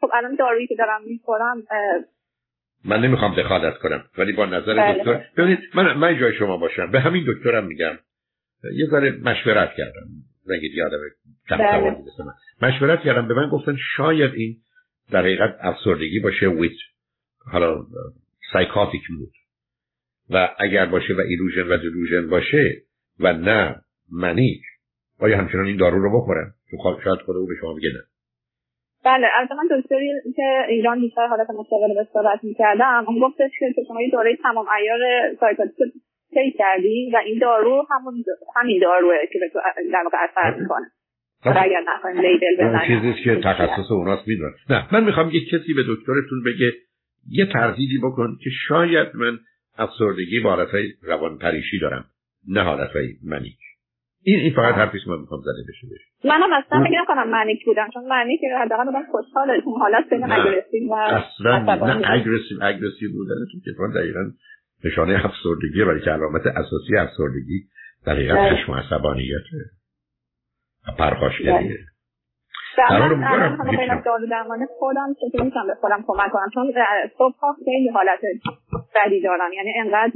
خب 0.00 0.10
الان 0.14 0.34
دارویی 0.34 0.66
که 0.66 0.74
دارم 0.74 1.00
می‌خورم 1.04 1.62
من 2.84 3.00
نمی‌خوام 3.00 3.34
دخالت 3.34 3.78
کنم 3.78 4.04
ولی 4.18 4.32
با 4.32 4.46
نظر 4.46 4.74
بله. 4.74 4.98
دکتر 4.98 5.24
ببینید 5.36 5.58
من 5.74 5.96
من 5.96 6.18
جای 6.20 6.34
شما 6.38 6.56
باشم. 6.56 6.90
به 6.90 7.00
همین 7.00 7.24
دکترم 7.28 7.66
میگم. 7.66 7.98
یه 8.72 8.86
ذره 8.90 9.10
مشورت 9.10 9.70
کردم. 9.76 10.06
نگید 10.46 10.74
یادم 10.74 10.98
کم 11.48 11.56
بله. 11.56 11.96
مشورت 12.62 13.00
کردم. 13.00 13.28
به 13.28 13.34
من 13.34 13.48
گفتن 13.48 13.76
شاید 13.96 14.34
این 14.34 14.56
در 15.10 15.20
حقیقت 15.20 15.56
افسردگی 15.60 16.20
باشه 16.20 16.48
ویت 16.48 16.76
حالا 17.52 17.86
سایکاتیک 18.52 19.02
بود 19.18 19.32
و 20.30 20.48
اگر 20.58 20.86
باشه 20.86 21.14
و 21.14 21.20
ایلوژن 21.20 21.68
و 21.68 21.76
دلوژن 21.76 22.28
باشه 22.28 22.82
و 23.20 23.32
نه 23.32 23.76
منیک 24.12 24.62
آیا 25.20 25.38
همچنان 25.38 25.66
این 25.66 25.76
دارو 25.76 26.02
رو 26.02 26.20
بخورم؟ 26.20 26.54
چون 26.70 26.80
شاید 27.04 27.18
خود 27.18 27.36
او 27.36 27.46
به 27.46 27.54
شما 27.60 27.74
بگه 27.74 27.88
نه. 27.88 28.02
بله 29.04 29.26
از 29.34 29.48
من 29.50 29.78
دکتری 29.80 30.12
که 30.36 30.64
ایران 30.68 31.00
بیشتر 31.00 31.26
حالت 31.26 31.50
مشاوره 31.50 31.94
به 31.94 32.06
صورت 32.12 32.44
می‌کردم 32.44 33.04
اون 33.08 33.20
گفتش 33.20 33.50
که 33.58 33.82
شما 33.88 33.98
این 33.98 34.10
دوره 34.10 34.36
تمام 34.42 34.66
ایار 34.68 35.00
سایکاتیک 35.40 35.74
طی 36.34 36.52
کردی 36.58 37.10
و 37.14 37.16
این 37.26 37.38
دارو 37.38 37.86
همون 37.90 38.24
همین 38.56 38.80
داروه 38.82 39.14
که 39.32 39.38
به 39.38 39.48
تو 39.52 39.58
در 39.92 40.02
واقع 40.04 40.16
اثر 40.30 40.60
می‌کنه. 40.60 40.86
اگر 41.44 41.80
نخواهیم 41.88 42.20
لیبل 42.20 42.54
بزنیم. 42.54 43.00
چیزی 43.00 43.22
که 43.24 43.40
تخصص 43.44 43.90
اوناست 43.90 44.28
می‌دونم. 44.28 44.54
نه 44.70 44.94
من 44.94 45.04
می‌خوام 45.04 45.30
یک 45.32 45.48
کسی 45.48 45.74
به 45.74 45.82
دکترتون 45.88 46.42
بگه 46.46 46.72
یه 47.30 47.46
تردیدی 47.52 47.98
بکن 47.98 48.36
که 48.44 48.50
شاید 48.68 49.08
من 49.14 49.38
افسردگی 49.78 50.40
با 50.40 50.50
حالتهای 50.50 50.92
روان 51.02 51.38
پریشی 51.38 51.78
دارم 51.78 52.04
نه 52.48 52.62
حالتهای 52.62 53.08
منیک. 53.24 53.58
این 54.22 54.40
این 54.40 54.54
فقط 54.54 54.74
حرفی 54.74 54.98
که 54.98 55.10
من 55.10 55.20
می‌خوام 55.20 55.40
زده 55.40 55.62
بشه 55.68 55.86
بشه 55.86 56.28
منم 56.28 56.52
اصلا 56.52 56.84
فکر 56.84 57.00
نکنم 57.02 57.30
manic 57.30 57.64
بودم 57.64 57.88
چون 57.94 58.04
manic 58.08 58.40
حداقل 58.60 58.88
آدم 58.88 59.06
خوشحاله 59.10 59.62
اون 59.64 59.80
حالت 59.80 60.10
بین 60.10 60.32
aggressive 60.32 60.90
و 60.90 60.94
اصلا 60.94 61.58
نه 61.58 62.10
aggressive 62.10 62.58
aggressive 62.62 63.12
بودن 63.12 63.34
تو 63.52 63.58
که 63.64 63.98
دقیقا 63.98 64.30
نشانه 64.84 65.24
افسردگی 65.24 65.82
ولی 65.82 66.00
که 66.00 66.10
علامت 66.10 66.46
اساسی 66.46 66.96
افسردگی 66.96 67.64
در 68.06 68.12
حقیقت 68.12 68.36
بله. 68.36 68.56
خشم 68.56 68.72
و 68.72 68.74
عصبانیته 68.74 69.58
پرخاشگریه 70.98 71.78
قرار 72.76 73.14
می‌کنم 73.14 74.02
دارو 74.04 74.26
درمان 74.26 74.66
خودم 74.78 75.14
چطور 75.14 75.44
می‌تونم 75.44 75.66
به 75.66 75.74
خودم 75.74 76.04
کمک 76.06 76.30
کنم. 76.32 76.50
چون 76.54 76.72
صبح 77.18 77.34
خیلی 77.64 77.88
حالت 77.88 78.20
بدی 78.94 79.20
دارم. 79.20 79.52
یعنی 79.52 79.72
انقدر 79.76 80.12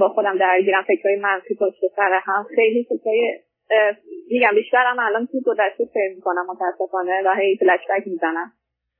با 0.00 0.08
خودم 0.08 0.38
درگیرم 0.38 0.82
فکرهای 0.82 1.16
منفی 1.16 1.54
پشت 1.54 1.80
سر 1.96 2.20
هم 2.24 2.46
خیلی 2.54 2.84
فکرهای 2.84 3.38
میگم 4.30 4.54
بیشترم 4.54 4.98
الان 4.98 5.26
تو 5.26 5.40
گذشته 5.46 5.84
فکر 5.84 6.14
می‌کنم 6.16 6.46
متاسفانه 6.48 7.22
و 7.26 7.34
هی 7.40 7.56
فلش 7.56 7.80
بک 7.90 8.06
می‌زنم. 8.06 8.52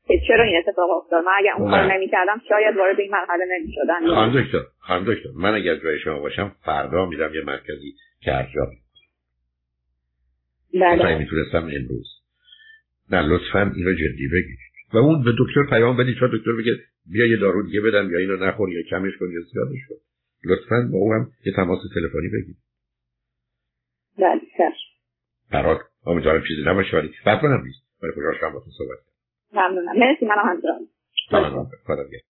که 0.09 0.15
چرا 0.29 0.45
این 0.45 0.59
اتفاق 0.59 0.91
افتاد؟ 0.91 1.25
من 1.25 1.33
اگر 1.39 1.53
اون 1.59 1.71
کار 1.71 1.95
نمی‌کردم 1.95 2.41
شاید 2.49 2.77
وارد 2.77 3.01
این 3.01 3.11
مرحله 3.11 3.45
نمی‌شدن 3.45 4.15
خانم 4.15 4.43
دکتر 4.43 4.59
خانم 4.79 5.05
دکتر 5.05 5.29
من 5.37 5.55
اگر 5.55 5.77
جای 5.77 5.99
شما 5.99 6.19
باشم 6.19 6.53
فردا 6.65 7.07
میرم 7.07 7.35
یه 7.35 7.41
مرکزی 7.41 7.95
که 8.21 8.35
ارجاع 8.35 8.67
بله. 10.81 11.19
می‌تونستم 11.19 11.59
امروز؟ 11.59 12.22
نه 13.11 13.23
لطفا 13.23 13.73
این 13.77 13.87
رو 13.87 13.95
جدی 13.95 14.29
بگیرید 14.33 14.73
و 14.95 14.97
اون 14.97 15.23
به 15.25 15.33
دکتر 15.39 15.71
پیام 15.71 15.97
بدید 15.97 16.17
چون 16.19 16.31
دکتر 16.33 16.53
بگه 16.59 16.73
بیا 17.13 17.27
یه 17.27 17.37
دارو 17.37 17.63
دیگه 17.63 17.81
بدم 17.81 18.11
یا 18.11 18.19
اینو 18.19 18.37
نخور 18.37 18.73
یا 18.73 18.83
کمش 18.91 19.13
کن 19.21 19.27
یا 19.31 19.41
زیادش 19.41 19.81
کن. 19.89 19.95
لطفا 20.45 20.89
با 20.93 20.99
او 20.99 21.13
هم 21.13 21.31
یه 21.47 21.53
تماس 21.53 21.79
تلفنی 21.95 22.29
بگید 22.29 22.57
بله 24.19 24.41
برات 25.53 25.81
امیدوارم 26.07 26.43
چیزی 26.49 26.63
نباشه 26.67 26.97
ولی 26.97 27.11
بعد 27.27 27.45
منم 27.45 27.65
نیست. 27.65 27.83
ولی 28.03 28.13
خوشحال 28.13 28.35
شدم 28.39 28.53
با 28.53 28.61
تو 28.61 28.71
صحبت 28.71 28.99
ممنونم. 29.53 29.99
مرسی 29.99 30.27
منم 30.27 30.49
همچنان 30.49 30.89